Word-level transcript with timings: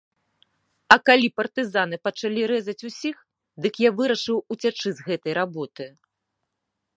А 0.93 0.95
калі 1.09 1.27
партызаны 1.41 1.99
пачалі 2.07 2.41
рэзаць 2.53 2.85
усіх, 2.89 3.15
дык 3.67 3.73
я 3.87 3.93
вырашыў 4.01 4.37
уцячы 4.57 4.89
з 5.01 5.11
гэтай 5.11 5.33
работы. 5.41 5.85